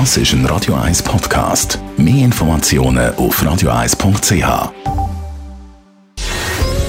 [0.00, 1.78] Das ist ein Radio 1 Podcast.
[1.96, 4.72] Mehr Informationen auf radio1.ch.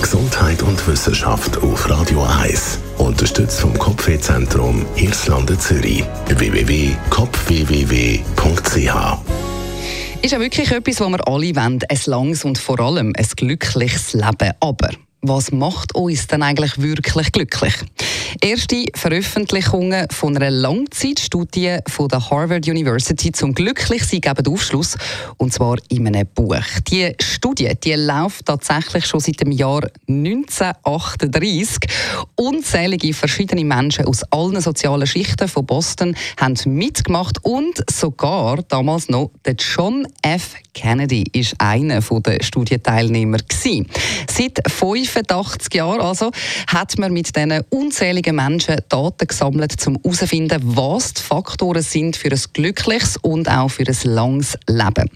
[0.00, 2.78] Gesundheit und Wissenschaft auf Radio 1.
[2.98, 6.04] Unterstützt vom Kopfwehzentrum Irlande Zürich.
[6.28, 8.94] www.kopfwww.ch
[10.22, 11.80] ist ja wirklich etwas, was wir alle wollen.
[11.88, 14.52] Ein langes und vor allem ein glückliches Leben.
[14.60, 14.90] Aber
[15.22, 17.74] was macht uns denn eigentlich wirklich glücklich?
[18.40, 24.96] Erste Veröffentlichungen von einer Langzeitstudie von der Harvard University zum Glücklichsein geben Aufschluss,
[25.36, 26.56] und zwar in einem Buch.
[26.88, 31.78] Die Studie die läuft tatsächlich schon seit dem Jahr 1938.
[32.36, 39.30] Unzählige verschiedene Menschen aus allen sozialen Schichten von Boston haben mitgemacht und sogar damals noch
[39.44, 40.54] der John F.
[40.74, 43.86] Kennedy ist einer der Studienteilnehmer gewesen.
[44.30, 46.30] Seit 85 Jahren also
[46.66, 52.30] hat man mit diesen unzähligen Menschen Daten gesammelt, um herauszufinden, was die Faktoren sind für
[52.30, 55.10] ein glückliches und auch für ein langes Leben.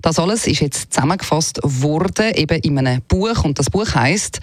[0.00, 4.40] Das alles ist jetzt zusammengefasst worden eben in einem Buch und das Buch heißt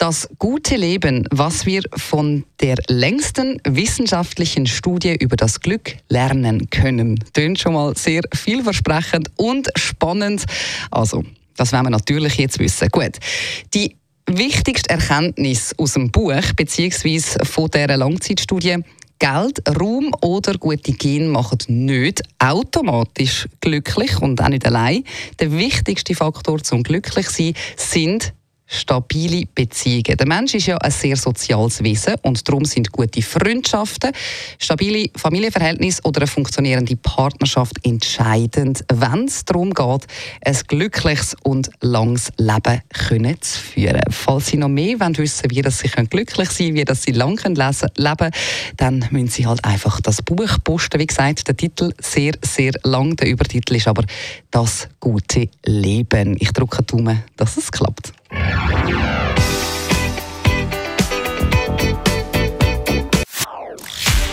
[0.00, 7.22] das gute Leben, was wir von der längsten wissenschaftlichen Studie über das Glück lernen können.
[7.34, 10.46] Tönt schon mal sehr vielversprechend und spannend.
[10.90, 11.22] Also,
[11.54, 12.88] das werden wir natürlich jetzt wissen.
[12.88, 13.18] Gut.
[13.74, 13.94] Die
[14.26, 17.44] wichtigste Erkenntnis aus dem Buch bzw.
[17.44, 18.78] von dieser Langzeitstudie
[19.18, 25.04] Geld, Raum oder gute Gene machen nicht automatisch glücklich und auch nicht allein.
[25.38, 28.32] Der wichtigste Faktor zum glücklich sein sind
[28.70, 30.16] stabile Beziehungen.
[30.16, 34.12] Der Mensch ist ja ein sehr soziales Wesen und darum sind gute Freundschaften,
[34.58, 40.06] stabile Familienverhältnisse oder eine funktionierende Partnerschaft entscheidend, wenn es darum geht,
[40.44, 44.00] ein glückliches und langes Leben können zu führen.
[44.10, 47.38] Falls Sie noch mehr wollen wissen wie Sie glücklich sein können, wie das Sie lang
[47.42, 48.32] leben können,
[48.76, 51.00] dann müssen Sie halt einfach das Buch posten.
[51.00, 54.04] Wie gesagt, der Titel sehr, sehr lang, der Übertitel ist aber
[54.50, 56.36] «Das gute Leben».
[56.38, 58.12] Ich drücke Daumen, dass es klappt.